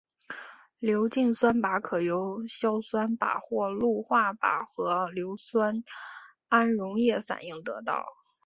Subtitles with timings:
[0.79, 5.83] 硫氰酸钯可由硝酸钯或氯化钯和硫氰酸
[6.49, 8.03] 铵溶液反应得到。